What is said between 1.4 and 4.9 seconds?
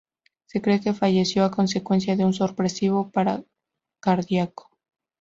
a consecuencia de un sorpresivo paro cardíaco.